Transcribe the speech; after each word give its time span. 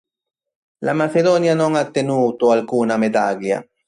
La 0.79 0.93
Macedonia 0.95 1.53
non 1.53 1.75
ha 1.75 1.81
ottenuto 1.81 2.49
alcuna 2.49 2.97
medaglia. 2.97 3.63